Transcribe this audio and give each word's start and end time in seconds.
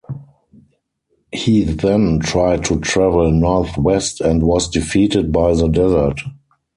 He 1.31 1.61
then 1.63 2.21
tried 2.21 2.65
to 2.65 2.79
travel 2.79 3.29
north 3.29 3.77
west 3.77 4.19
and 4.19 4.41
was 4.41 4.67
defeated 4.67 5.31
by 5.31 5.53
the 5.53 5.67
desert. 5.67 6.17